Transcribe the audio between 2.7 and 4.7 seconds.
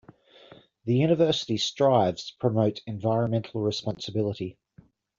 environmental responsibility.